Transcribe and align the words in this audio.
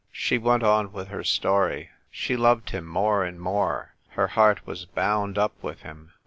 She 0.11 0.39
went 0.39 0.63
on 0.63 0.91
with 0.91 1.09
her 1.09 1.23
story. 1.23 1.91
She 2.09 2.35
loved 2.35 2.71
him 2.71 2.87
more 2.87 3.23
and 3.23 3.39
more. 3.39 3.93
Her 4.09 4.29
heart 4.29 4.65
was 4.65 4.85
bound 4.87 5.37
up 5.37 5.53
with 5.61 5.81
him. 5.83 6.13